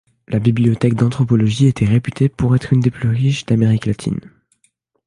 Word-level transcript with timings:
La 0.27 0.39
bibliothèque 0.39 0.95
d’anthropologie 0.95 1.67
était 1.67 1.85
réputée 1.85 2.27
pour 2.27 2.55
être 2.55 2.73
une 2.73 2.79
des 2.79 2.89
plus 2.89 3.09
riches 3.09 3.45
d’Amérique 3.45 3.85
latine. 3.85 4.19